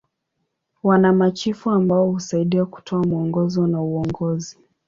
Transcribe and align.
Wana 0.83 1.13
machifu 1.13 1.69
ambao 1.71 2.11
husaidia 2.11 2.65
kutoa 2.65 3.03
mwongozo 3.05 3.67
na 3.67 3.81
uongozi. 3.81 4.57